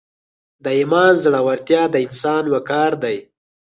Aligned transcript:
د 0.63 0.65
ایمان 0.79 1.13
زړورتیا 1.23 1.81
د 1.93 1.95
انسان 2.05 2.43
وقار 2.53 2.91
دی. 3.03 3.17